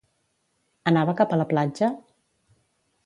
Anava 0.93 1.15
cap 1.21 1.35
a 1.35 1.39
la 1.41 1.47
platja? 1.53 1.91